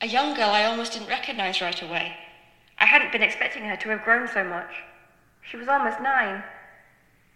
A 0.01 0.05
young 0.05 0.35
girl 0.35 0.51
I 0.51 0.65
almost 0.65 0.93
didn't 0.93 1.09
recognize 1.09 1.61
right 1.61 1.81
away. 1.81 2.15
I 2.77 2.85
hadn't 2.85 3.11
been 3.11 3.23
expecting 3.23 3.63
her 3.63 3.75
to 3.75 3.89
have 3.89 4.03
grown 4.03 4.27
so 4.27 4.43
much. 4.43 4.83
She 5.41 5.57
was 5.57 5.67
almost 5.67 5.99
nine. 5.99 6.43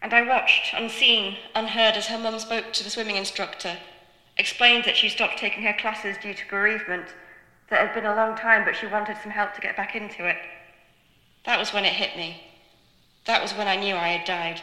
And 0.04 0.14
I 0.14 0.22
watched, 0.22 0.72
unseen, 0.76 1.38
unheard, 1.56 1.96
as 1.96 2.08
her 2.08 2.20
mum 2.20 2.38
spoke 2.38 2.74
to 2.74 2.84
the 2.84 2.92
swimming 2.92 3.16
instructor, 3.16 3.80
explained 4.38 4.84
that 4.86 4.98
she 4.98 5.10
stopped 5.10 5.40
taking 5.40 5.64
her 5.64 5.74
classes 5.74 6.16
due 6.22 6.36
to 6.36 6.48
bereavement, 6.48 7.08
that 7.70 7.80
had 7.80 7.94
been 7.94 8.06
a 8.06 8.16
long 8.16 8.38
time, 8.38 8.64
but 8.66 8.76
she 8.76 8.88
wanted 8.88 9.18
some 9.22 9.32
help 9.32 9.54
to 9.54 9.62
get 9.62 9.78
back 9.78 9.96
into 9.96 10.28
it. 10.28 10.38
That 11.46 11.60
was 11.60 11.74
when 11.74 11.86
it 11.86 11.94
hit 11.94 12.18
me. 12.18 12.42
That 13.26 13.42
was 13.42 13.54
when 13.54 13.68
I 13.68 13.76
knew 13.76 13.96
I 13.96 14.10
had 14.10 14.26
died. 14.26 14.62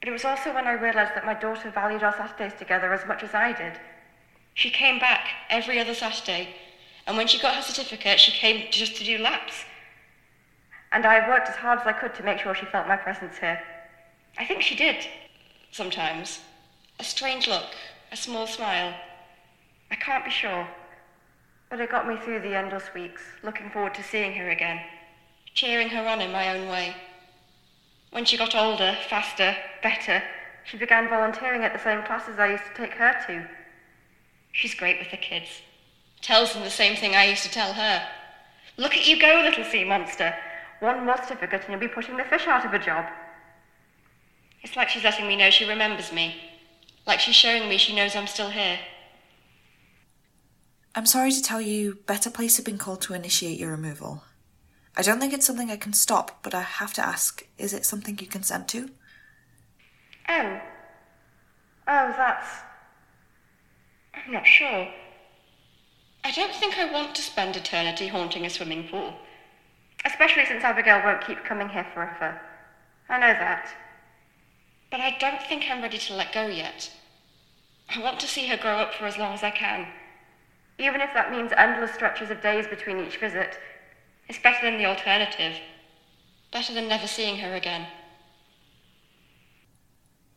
But 0.00 0.08
it 0.08 0.12
was 0.12 0.24
also 0.24 0.52
when 0.52 0.66
I 0.66 0.72
realized 0.72 1.14
that 1.14 1.26
my 1.26 1.34
daughter 1.34 1.70
valued 1.70 2.02
our 2.02 2.16
Saturdays 2.16 2.58
together 2.58 2.92
as 2.92 3.06
much 3.06 3.22
as 3.22 3.34
I 3.34 3.52
did. 3.52 3.74
She 4.54 4.70
came 4.70 4.98
back 4.98 5.26
every 5.48 5.78
other 5.78 5.94
Saturday 5.94 6.54
and 7.06 7.16
when 7.16 7.28
she 7.28 7.38
got 7.38 7.54
her 7.54 7.62
certificate, 7.62 8.18
she 8.18 8.32
came 8.32 8.66
just 8.70 8.96
to 8.96 9.04
do 9.04 9.18
laps. 9.18 9.64
And 10.92 11.06
I 11.06 11.28
worked 11.28 11.48
as 11.48 11.54
hard 11.56 11.80
as 11.80 11.86
I 11.86 11.92
could 11.92 12.14
to 12.16 12.24
make 12.24 12.40
sure 12.40 12.54
she 12.54 12.66
felt 12.66 12.88
my 12.88 12.96
presence 12.96 13.38
here. 13.38 13.60
I 14.38 14.44
think 14.44 14.62
she 14.62 14.74
did, 14.74 15.06
sometimes. 15.70 16.40
A 16.98 17.04
strange 17.04 17.46
look, 17.46 17.66
a 18.10 18.16
small 18.16 18.46
smile. 18.46 18.94
I 19.90 19.94
can't 19.94 20.24
be 20.24 20.30
sure. 20.30 20.66
But 21.70 21.80
it 21.80 21.90
got 21.90 22.08
me 22.08 22.16
through 22.16 22.40
the 22.40 22.56
endless 22.56 22.94
weeks, 22.94 23.22
looking 23.42 23.70
forward 23.70 23.94
to 23.94 24.02
seeing 24.02 24.34
her 24.34 24.50
again, 24.50 24.80
cheering 25.54 25.88
her 25.88 26.06
on 26.06 26.20
in 26.20 26.32
my 26.32 26.56
own 26.56 26.68
way. 26.68 26.94
When 28.10 28.24
she 28.24 28.36
got 28.36 28.54
older, 28.54 28.96
faster, 29.08 29.56
better, 29.82 30.22
she 30.64 30.76
began 30.76 31.08
volunteering 31.08 31.62
at 31.62 31.72
the 31.72 31.82
same 31.82 32.02
classes 32.04 32.38
I 32.38 32.52
used 32.52 32.64
to 32.64 32.82
take 32.82 32.94
her 32.94 33.14
to. 33.26 33.48
She's 34.52 34.74
great 34.74 34.98
with 34.98 35.10
the 35.10 35.16
kids 35.16 35.62
tells 36.26 36.52
them 36.52 36.64
the 36.64 36.70
same 36.70 36.96
thing 36.96 37.14
I 37.14 37.26
used 37.26 37.44
to 37.44 37.50
tell 37.50 37.72
her. 37.72 38.06
Look 38.76 38.94
at 38.94 39.06
you 39.06 39.20
go, 39.20 39.42
little 39.44 39.64
sea 39.64 39.84
monster. 39.84 40.34
One 40.80 41.06
more 41.06 41.16
certificate 41.18 41.62
and 41.62 41.70
you'll 41.70 41.88
be 41.88 41.88
putting 41.88 42.16
the 42.16 42.24
fish 42.24 42.46
out 42.46 42.66
of 42.66 42.74
a 42.74 42.78
job. 42.78 43.06
It's 44.62 44.76
like 44.76 44.88
she's 44.88 45.04
letting 45.04 45.28
me 45.28 45.36
know 45.36 45.50
she 45.50 45.68
remembers 45.68 46.12
me. 46.12 46.34
Like 47.06 47.20
she's 47.20 47.36
showing 47.36 47.68
me 47.68 47.78
she 47.78 47.94
knows 47.94 48.16
I'm 48.16 48.26
still 48.26 48.50
here. 48.50 48.78
I'm 50.96 51.04
sorry 51.04 51.30
to 51.30 51.42
tell 51.42 51.60
you, 51.60 51.98
Better 52.06 52.30
Place 52.30 52.56
have 52.56 52.64
been 52.64 52.78
called 52.78 53.02
to 53.02 53.12
initiate 53.12 53.58
your 53.60 53.70
removal. 53.70 54.24
I 54.96 55.02
don't 55.02 55.20
think 55.20 55.34
it's 55.34 55.44
something 55.44 55.70
I 55.70 55.76
can 55.76 55.92
stop, 55.92 56.42
but 56.42 56.54
I 56.54 56.62
have 56.62 56.94
to 56.94 57.06
ask 57.06 57.46
is 57.58 57.74
it 57.74 57.84
something 57.84 58.18
you 58.18 58.26
consent 58.26 58.66
to? 58.68 58.88
Oh. 60.26 60.58
Oh, 61.86 62.14
that's. 62.16 62.48
I'm 64.14 64.32
not 64.32 64.46
sure. 64.46 64.88
I 66.24 66.30
don't 66.30 66.54
think 66.54 66.78
I 66.78 66.90
want 66.90 67.14
to 67.14 67.22
spend 67.22 67.56
eternity 67.56 68.08
haunting 68.08 68.46
a 68.46 68.50
swimming 68.50 68.88
pool. 68.88 69.12
Especially 70.06 70.46
since 70.46 70.64
Abigail 70.64 71.02
won't 71.04 71.26
keep 71.26 71.44
coming 71.44 71.68
here 71.68 71.86
forever. 71.92 72.40
I 73.10 73.18
know 73.18 73.34
that. 73.34 73.68
But 74.90 75.00
I 75.00 75.18
don't 75.20 75.42
think 75.42 75.64
I'm 75.68 75.82
ready 75.82 75.98
to 75.98 76.14
let 76.14 76.32
go 76.32 76.46
yet. 76.46 76.90
I 77.94 78.00
want 78.00 78.18
to 78.20 78.26
see 78.26 78.46
her 78.46 78.56
grow 78.56 78.78
up 78.78 78.94
for 78.94 79.04
as 79.04 79.18
long 79.18 79.34
as 79.34 79.42
I 79.42 79.50
can. 79.50 79.88
Even 80.78 81.00
if 81.00 81.12
that 81.14 81.30
means 81.30 81.52
endless 81.56 81.92
stretches 81.92 82.30
of 82.30 82.42
days 82.42 82.66
between 82.66 82.98
each 82.98 83.16
visit, 83.16 83.58
it's 84.28 84.38
better 84.38 84.70
than 84.70 84.78
the 84.78 84.86
alternative. 84.86 85.54
Better 86.52 86.74
than 86.74 86.88
never 86.88 87.06
seeing 87.06 87.38
her 87.38 87.54
again. 87.54 87.86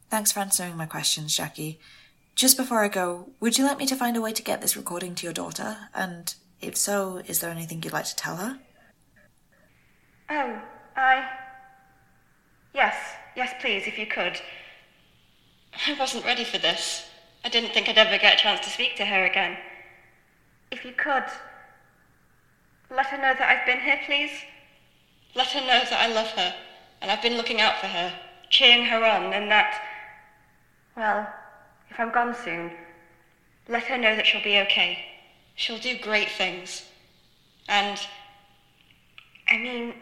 Thanks 0.10 0.32
for 0.32 0.40
answering 0.40 0.78
my 0.78 0.86
questions, 0.86 1.36
Jackie. 1.36 1.80
Just 2.36 2.58
before 2.58 2.84
I 2.84 2.88
go, 2.88 3.30
would 3.40 3.58
you 3.58 3.66
like 3.66 3.78
me 3.78 3.86
to 3.88 3.96
find 3.96 4.16
a 4.16 4.22
way 4.22 4.32
to 4.32 4.42
get 4.42 4.62
this 4.62 4.78
recording 4.78 5.14
to 5.16 5.26
your 5.26 5.34
daughter? 5.34 5.78
And 5.94 6.34
if 6.62 6.76
so, 6.78 7.22
is 7.28 7.40
there 7.40 7.52
anything 7.52 7.84
you'd 7.84 7.94
like 7.94 8.06
to 8.06 8.16
tell 8.16 8.38
her? 8.38 8.60
Oh, 10.30 10.62
I. 10.96 11.30
Yes, 12.74 12.96
yes, 13.36 13.54
please, 13.60 13.88
if 13.88 14.00
you 14.00 14.06
could. 14.06 14.40
I 15.86 15.94
wasn't 16.00 16.26
ready 16.26 16.44
for 16.44 16.58
this. 16.58 17.06
I 17.44 17.50
didn't 17.50 17.74
think 17.74 17.90
I'd 17.90 17.98
ever 17.98 18.18
get 18.18 18.40
a 18.40 18.42
chance 18.42 18.62
to 18.62 18.70
speak 18.70 18.96
to 18.98 19.06
her 19.06 19.26
again. 19.26 19.58
If 20.72 20.86
you 20.86 20.92
could, 20.92 21.26
let 22.90 23.08
her 23.08 23.18
know 23.18 23.34
that 23.38 23.50
I've 23.50 23.66
been 23.66 23.80
here, 23.80 24.00
please. 24.06 24.32
Let 25.36 25.48
her 25.48 25.62
know 25.62 25.82
that 25.90 25.94
I 25.94 26.14
love 26.14 26.28
her, 26.32 26.54
and 27.02 27.12
I've 27.12 27.22
been 27.22 27.38
looking 27.38 27.62
out 27.62 27.78
for 27.80 27.88
her, 27.88 28.14
cheering 28.50 28.86
her 28.86 29.04
on, 29.04 29.34
and 29.34 29.50
that, 29.52 29.82
well, 30.96 31.28
if 31.90 32.00
I'm 32.00 32.12
gone 32.12 32.36
soon, 32.36 32.72
let 33.68 33.84
her 33.84 33.98
know 33.98 34.16
that 34.16 34.26
she'll 34.26 34.44
be 34.44 34.60
okay. 34.60 35.00
She'll 35.56 35.80
do 35.80 35.98
great 36.00 36.30
things. 36.30 36.84
And, 37.68 38.00
I 39.50 39.58
mean, 39.58 39.94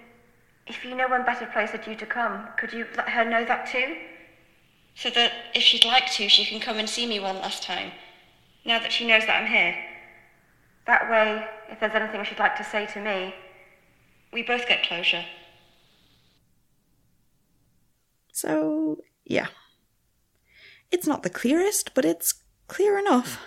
If 0.68 0.84
you 0.84 0.96
know 0.96 1.08
when 1.08 1.24
better 1.24 1.46
place 1.46 1.74
are 1.74 1.78
due 1.78 1.96
to 1.96 2.06
come, 2.06 2.46
could 2.58 2.74
you 2.74 2.86
let 2.98 3.08
her 3.10 3.24
know 3.24 3.46
that 3.46 3.72
too? 3.72 3.96
So 4.96 5.10
that 5.12 5.32
if 5.56 5.64
she'd 5.64 5.86
like 5.86 6.12
to, 6.14 6.28
she 6.28 6.44
can 6.44 6.60
come 6.60 6.78
and 6.78 6.90
see 6.90 7.08
me 7.08 7.20
one 7.20 7.38
last 7.38 7.64
time, 7.64 7.92
now 8.66 8.80
that 8.80 8.92
she 8.92 9.08
knows 9.08 9.26
that 9.26 9.42
I'm 9.42 9.48
here. 9.48 9.76
That 10.88 11.10
way, 11.12 11.46
if 11.70 11.80
there's 11.80 11.94
anything 11.94 12.24
she'd 12.24 12.40
like 12.40 12.56
to 12.58 12.64
say 12.64 12.86
to 12.88 13.02
me, 13.02 13.36
we 14.32 14.42
both 14.42 14.68
get 14.68 14.84
closure. 14.84 15.26
So, 18.32 19.00
yeah. 19.26 19.48
It's 20.90 21.08
not 21.08 21.24
the 21.24 21.30
clearest, 21.30 21.94
but 21.94 22.06
it's 22.06 22.36
clear 22.68 22.98
enough. 22.98 23.40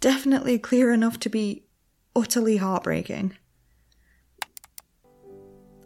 Definitely 0.00 0.58
clear 0.58 0.92
enough 0.92 1.18
to 1.20 1.28
be 1.28 1.64
utterly 2.14 2.58
heartbreaking. 2.58 3.36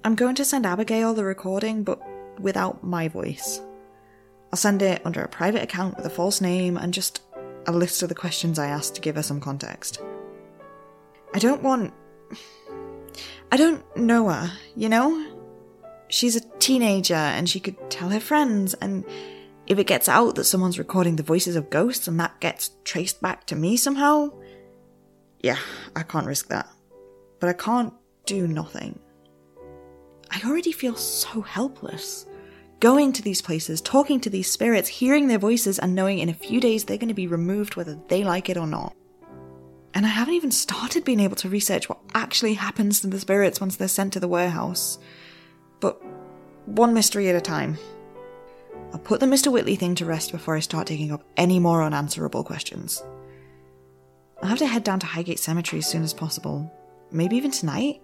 I'm 0.05 0.15
going 0.15 0.35
to 0.35 0.45
send 0.45 0.67
Abigail 0.67 1.15
the 1.15 1.25
recording, 1.25 1.85
but 1.85 2.01
without 2.39 2.85
my 2.85 3.09
voice. 3.09 3.61
I'll 4.53 4.59
send 4.59 4.83
it 4.83 5.01
under 5.05 5.23
a 5.23 5.29
private 5.29 5.63
account 5.63 5.97
with 5.97 6.05
a 6.05 6.11
false 6.11 6.41
name 6.41 6.77
and 6.77 6.93
just 6.93 7.23
a 7.67 7.73
list 7.73 8.03
of 8.03 8.09
the 8.09 8.15
questions 8.15 8.59
I 8.59 8.67
asked 8.67 8.95
to 8.97 9.01
give 9.01 9.17
her 9.17 9.23
some 9.23 9.41
context. 9.41 10.03
I 11.35 11.39
don't 11.39 11.63
want. 11.63 11.93
I 13.53 13.57
don't 13.57 13.85
know 13.97 14.29
her, 14.29 14.53
you 14.77 14.89
know? 14.89 15.27
She's 16.09 16.37
a 16.37 16.41
teenager 16.59 17.15
and 17.15 17.49
she 17.49 17.61
could 17.61 17.91
tell 17.91 18.09
her 18.09 18.21
friends, 18.21 18.75
and 18.75 19.05
if 19.67 19.79
it 19.79 19.87
gets 19.87 20.09
out 20.09 20.35
that 20.35 20.45
someone's 20.45 20.79
recording 20.79 21.17
the 21.17 21.23
voices 21.23 21.55
of 21.55 21.71
ghosts 21.71 22.09
and 22.09 22.19
that 22.19 22.41
gets 22.41 22.71
traced 22.85 23.21
back 23.21 23.47
to 23.47 23.57
me 23.57 23.77
somehow, 23.77 24.31
yeah, 25.41 25.59
I 25.95 26.03
can't 26.03 26.27
risk 26.27 26.49
that. 26.49 26.69
But 27.39 27.49
I 27.49 27.53
can't 27.53 27.95
do 28.27 28.49
nothing. 28.49 28.99
I 30.31 30.41
already 30.45 30.73
feel 30.73 30.97
so 30.97 31.41
helpless. 31.41 32.27
Going 32.81 33.13
to 33.13 33.23
these 33.23 33.43
places, 33.43 33.81
talking 33.81 34.21
to 34.21 34.31
these 34.31 34.51
spirits, 34.51 34.89
hearing 34.89 35.29
their 35.29 35.39
voices, 35.39 35.79
and 35.79 35.95
knowing 35.95 36.19
in 36.19 36.29
a 36.29 36.35
few 36.35 36.61
days 36.61 36.85
they're 36.85 36.99
going 36.99 37.09
to 37.09 37.15
be 37.15 37.27
removed 37.27 37.77
whether 37.77 37.99
they 38.09 38.25
like 38.25 38.49
it 38.49 38.57
or 38.57 38.67
not. 38.67 38.95
And 39.95 40.07
I 40.07 40.11
haven't 40.11 40.35
even 40.35 40.51
started 40.51 41.05
being 41.05 41.21
able 41.21 41.37
to 41.37 41.49
research 41.49 41.89
what 41.89 41.99
actually 42.15 42.55
happens 42.55 43.01
to 43.01 43.09
the 43.09 43.19
spirits 43.19 43.61
once 43.61 43.77
they're 43.77 43.89
sent 43.89 44.13
to 44.13 44.21
the 44.21 44.29
warehouse. 44.29 44.99
But 45.81 46.01
one 46.67 46.95
mystery 46.95 47.29
at 47.29 47.35
a 47.35 47.41
time. 47.41 47.77
I'll 48.93 49.01
put 49.01 49.21
the 49.21 49.27
Mr. 49.27 49.53
Whitley 49.53 49.77
thing 49.77 49.95
to 49.97 50.05
rest 50.05 50.33
before 50.33 50.57
I 50.57 50.61
start 50.61 50.87
digging 50.89 51.13
up 51.13 51.25
any 51.37 51.59
more 51.59 51.83
unanswerable 51.83 52.45
questions. 52.45 53.03
I'll 54.43 54.49
have 54.49 54.59
to 54.59 54.67
head 54.67 54.85
down 54.85 55.01
to 55.01 55.07
Highgate 55.07 55.39
Cemetery 55.39 55.81
as 55.81 55.87
soon 55.87 56.03
as 56.03 56.15
possible. 56.15 56.73
Maybe 57.11 57.37
even 57.37 57.51
tonight? 57.51 58.03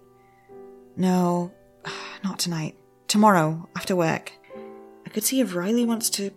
No, 0.96 1.52
not 2.24 2.38
tonight. 2.38 2.76
Tomorrow, 3.08 3.68
after 3.76 3.94
work. 3.94 4.32
I 5.06 5.08
could 5.10 5.24
see 5.24 5.40
if 5.40 5.54
Riley 5.54 5.84
wants 5.86 6.10
to. 6.10 6.30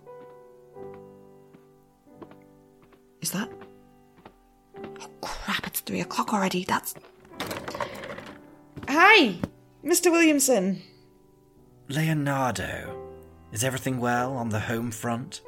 Is 3.22 3.32
that. 3.32 3.50
Crap, 5.90 5.98
it's 5.98 5.98
three 5.98 6.02
o'clock 6.02 6.34
already. 6.34 6.64
That's. 6.64 6.96
Hi, 8.88 9.36
Mr. 9.84 10.12
Williamson. 10.12 10.82
Leonardo, 11.88 12.96
is 13.52 13.64
everything 13.64 14.00
well 14.00 14.36
on 14.36 14.50
the 14.50 14.60
home 14.60 14.92
front? 14.92 15.42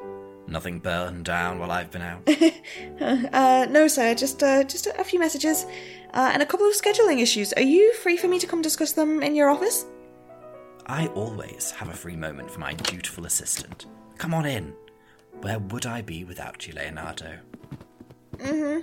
Nothing 0.47 0.79
burned 0.79 1.25
down 1.25 1.59
while 1.59 1.71
I've 1.71 1.91
been 1.91 2.01
out. 2.01 2.27
uh, 3.33 3.67
no, 3.69 3.87
sir. 3.87 4.15
Just, 4.15 4.41
uh, 4.41 4.63
just 4.63 4.87
a 4.87 5.03
few 5.03 5.19
messages, 5.19 5.65
uh, 6.13 6.31
and 6.33 6.41
a 6.41 6.45
couple 6.45 6.67
of 6.67 6.73
scheduling 6.73 7.21
issues. 7.21 7.53
Are 7.53 7.61
you 7.61 7.93
free 7.93 8.17
for 8.17 8.27
me 8.27 8.39
to 8.39 8.47
come 8.47 8.61
discuss 8.61 8.93
them 8.93 9.21
in 9.21 9.35
your 9.35 9.49
office? 9.49 9.85
I 10.87 11.07
always 11.07 11.71
have 11.71 11.89
a 11.89 11.93
free 11.93 12.15
moment 12.15 12.49
for 12.49 12.59
my 12.59 12.73
dutiful 12.73 13.25
assistant. 13.25 13.85
Come 14.17 14.33
on 14.33 14.45
in. 14.45 14.73
Where 15.41 15.59
would 15.59 15.85
I 15.85 16.01
be 16.01 16.23
without 16.23 16.67
you, 16.67 16.73
Leonardo? 16.73 17.37
Mm-hmm. 18.37 18.81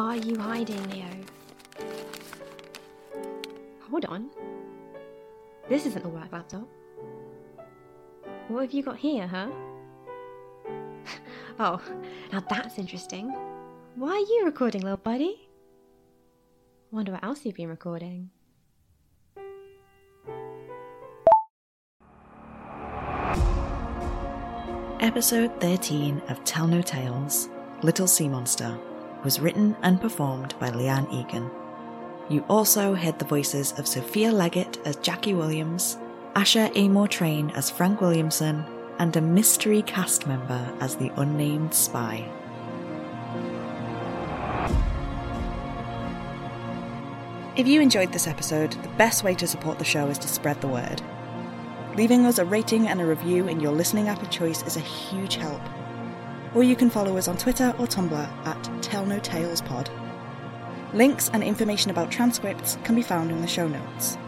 Are 0.00 0.16
you 0.16 0.38
hiding, 0.38 0.90
Leo? 0.90 1.06
Hold 3.90 4.04
on. 4.06 4.30
This 5.68 5.86
isn't 5.86 6.04
a 6.04 6.08
work 6.08 6.32
laptop. 6.32 6.68
What 8.48 8.62
have 8.62 8.72
you 8.72 8.82
got 8.82 8.96
here, 8.96 9.26
huh? 9.26 9.48
oh, 11.58 11.80
now 12.32 12.42
that's 12.48 12.78
interesting. 12.78 13.28
Why 13.94 14.10
are 14.10 14.18
you 14.18 14.42
recording, 14.44 14.82
little 14.82 14.96
buddy? 14.96 15.48
Wonder 16.90 17.12
what 17.12 17.22
else 17.22 17.44
you've 17.44 17.54
been 17.54 17.68
recording. 17.68 18.30
Episode 25.00 25.50
13 25.60 26.20
of 26.28 26.42
Tell 26.44 26.66
No 26.66 26.82
Tales, 26.82 27.48
Little 27.82 28.06
Sea 28.06 28.28
Monster, 28.28 28.78
was 29.24 29.40
written 29.40 29.76
and 29.82 30.00
performed 30.00 30.54
by 30.58 30.70
Leanne 30.70 31.12
Egan. 31.12 31.50
You 32.28 32.44
also 32.48 32.94
heard 32.94 33.18
the 33.18 33.24
voices 33.24 33.72
of 33.78 33.88
Sophia 33.88 34.30
Leggett 34.30 34.78
as 34.84 34.96
Jackie 34.96 35.34
Williams, 35.34 35.98
Asher 36.34 36.70
Amor 36.74 37.08
Train 37.08 37.50
as 37.50 37.70
Frank 37.70 38.00
Williamson, 38.00 38.64
and 38.98 39.16
a 39.16 39.20
mystery 39.20 39.82
cast 39.82 40.26
member 40.26 40.72
as 40.80 40.94
the 40.96 41.10
unnamed 41.16 41.74
spy. 41.74 42.28
If 47.56 47.66
you 47.66 47.80
enjoyed 47.80 48.12
this 48.12 48.28
episode, 48.28 48.72
the 48.72 48.88
best 48.90 49.24
way 49.24 49.34
to 49.34 49.46
support 49.46 49.78
the 49.78 49.84
show 49.84 50.06
is 50.06 50.18
to 50.18 50.28
spread 50.28 50.60
the 50.60 50.68
word. 50.68 51.02
Leaving 51.96 52.24
us 52.24 52.38
a 52.38 52.44
rating 52.44 52.86
and 52.86 53.00
a 53.00 53.04
review 53.04 53.48
in 53.48 53.58
your 53.58 53.72
listening 53.72 54.08
app 54.08 54.22
of 54.22 54.30
choice 54.30 54.62
is 54.62 54.76
a 54.76 54.80
huge 54.80 55.34
help. 55.34 55.60
Or 56.54 56.64
you 56.64 56.74
can 56.74 56.90
follow 56.90 57.16
us 57.16 57.28
on 57.28 57.36
Twitter 57.36 57.74
or 57.78 57.86
Tumblr 57.86 58.46
at 58.46 58.82
Tell 58.82 59.06
No 59.06 59.18
Tales 59.20 59.60
Pod. 59.60 59.90
Links 60.92 61.30
and 61.32 61.42
information 61.42 61.90
about 61.90 62.10
transcripts 62.10 62.76
can 62.82 62.96
be 62.96 63.02
found 63.02 63.30
in 63.30 63.40
the 63.40 63.46
show 63.46 63.68
notes. 63.68 64.18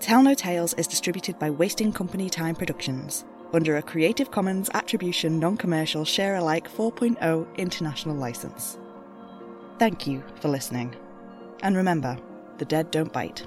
Tell 0.00 0.22
No 0.22 0.34
Tales 0.34 0.72
is 0.74 0.86
distributed 0.86 1.38
by 1.38 1.50
Wasting 1.50 1.92
Company 1.92 2.30
Time 2.30 2.54
Productions 2.54 3.24
under 3.52 3.76
a 3.76 3.82
Creative 3.82 4.30
Commons 4.30 4.70
Attribution 4.72 5.38
Non 5.38 5.56
Commercial 5.56 6.04
Share 6.04 6.36
Alike 6.36 6.70
4.0 6.70 7.56
international 7.56 8.16
license. 8.16 8.78
Thank 9.78 10.06
you 10.06 10.22
for 10.40 10.48
listening. 10.48 10.94
And 11.62 11.76
remember, 11.76 12.16
the 12.58 12.64
dead 12.64 12.90
don't 12.90 13.12
bite. 13.12 13.46